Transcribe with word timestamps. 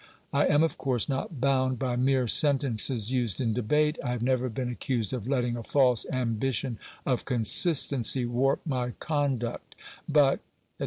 I 0.33 0.47
am 0.47 0.63
of 0.63 0.79
course 0.79 1.07
not 1.07 1.39
bound 1.39 1.77
by 1.77 1.95
mere 1.95 2.27
sentences 2.27 3.11
used 3.11 3.39
in 3.39 3.53
debate; 3.53 3.99
I 4.03 4.09
have 4.09 4.23
never 4.23 4.49
been 4.49 4.67
accused 4.69 5.13
of 5.13 5.27
letting 5.27 5.55
a 5.55 5.61
false 5.61 6.07
ambition 6.11 6.79
of 7.05 7.23
consistency 7.23 8.25
warp 8.25 8.61
my 8.65 8.93
conduct; 8.99 9.75
but," 10.09 10.39
etc. 10.39 10.43